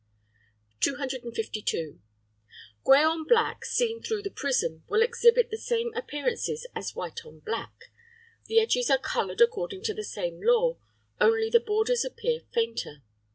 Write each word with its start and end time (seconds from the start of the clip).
252. 0.79 1.99
Grey 2.83 3.03
on 3.03 3.23
black, 3.23 3.63
seen 3.63 4.01
through 4.01 4.23
the 4.23 4.31
prism, 4.31 4.83
will 4.89 5.03
exhibit 5.03 5.51
the 5.51 5.57
same 5.59 5.93
appearances 5.93 6.65
as 6.73 6.95
white 6.95 7.23
on 7.23 7.39
black; 7.41 7.91
the 8.45 8.59
edges 8.59 8.89
are 8.89 8.97
coloured 8.97 9.41
according 9.41 9.83
to 9.83 9.93
the 9.93 10.03
same 10.03 10.41
law, 10.41 10.79
only 11.19 11.51
the 11.51 11.59
borders 11.59 12.03
appear 12.03 12.39
fainter. 12.51 13.03